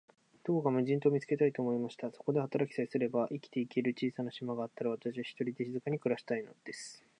[0.45, 2.09] どこか無人島を見つけたい、と思いました。
[2.11, 7.03] そこで働きさえすれば、生きてゆける小さな島があったら、私は、ひとりで静かに暮したいのです。